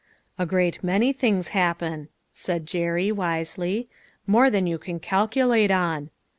[0.39, 3.87] "A great many things happen," said Jerry, wisely."
[4.35, 6.09] More than you can calculate on.